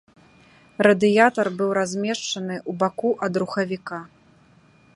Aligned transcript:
Радыятар 0.85 1.47
быў 1.59 1.69
размешчаны 1.79 2.55
ў 2.61 2.71
баку 2.85 3.09
ад 3.27 3.33
рухавіка. 3.43 3.99